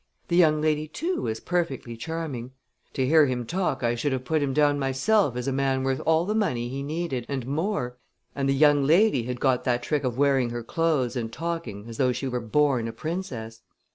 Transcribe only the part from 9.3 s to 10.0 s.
got that